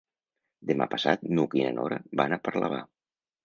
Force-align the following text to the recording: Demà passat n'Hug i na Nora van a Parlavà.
Demà 0.71 0.87
passat 0.93 1.27
n'Hug 1.35 1.55
i 1.61 1.65
na 1.67 1.77
Nora 1.77 2.03
van 2.23 2.37
a 2.37 2.43
Parlavà. 2.49 2.85